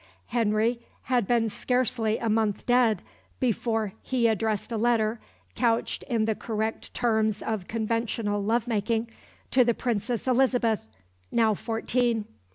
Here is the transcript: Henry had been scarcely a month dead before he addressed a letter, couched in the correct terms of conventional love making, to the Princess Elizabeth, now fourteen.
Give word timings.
Henry 0.29 0.81
had 1.03 1.27
been 1.27 1.47
scarcely 1.47 2.17
a 2.17 2.27
month 2.27 2.65
dead 2.65 3.03
before 3.39 3.93
he 4.01 4.25
addressed 4.25 4.71
a 4.71 4.75
letter, 4.77 5.19
couched 5.53 6.01
in 6.09 6.25
the 6.25 6.33
correct 6.33 6.91
terms 6.95 7.43
of 7.43 7.67
conventional 7.67 8.43
love 8.43 8.65
making, 8.67 9.11
to 9.51 9.63
the 9.63 9.75
Princess 9.75 10.27
Elizabeth, 10.27 10.83
now 11.31 11.53
fourteen. 11.53 12.25